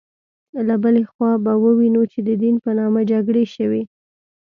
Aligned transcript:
له 0.67 0.75
بلې 0.83 1.03
خوا 1.11 1.31
به 1.43 1.53
ووینو 1.63 2.03
چې 2.11 2.19
د 2.27 2.29
دین 2.41 2.55
په 2.63 2.71
نامه 2.79 3.01
جګړې 3.11 3.45
شوې. 3.55 3.81